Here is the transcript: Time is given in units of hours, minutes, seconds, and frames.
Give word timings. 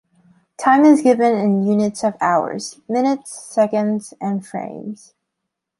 Time 0.57 0.83
is 0.83 1.03
given 1.03 1.35
in 1.35 1.61
units 1.63 2.03
of 2.03 2.15
hours, 2.19 2.79
minutes, 2.89 3.29
seconds, 3.39 4.15
and 4.19 4.43
frames. 4.43 5.13